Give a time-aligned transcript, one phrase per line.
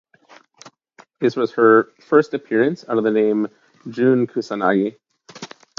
[1.19, 3.49] This was her first appearance under the name
[3.87, 4.97] Jun Kusanagi.